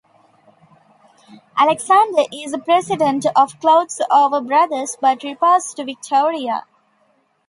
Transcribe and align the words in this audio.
Alexander 1.55 2.23
is 2.33 2.53
the 2.53 2.57
president 2.57 3.23
of 3.35 3.59
Clothes 3.59 4.01
Over 4.09 4.41
Brothers 4.41 4.97
but 4.99 5.21
reports 5.21 5.75
to 5.75 5.83
Victoria. 5.85 6.65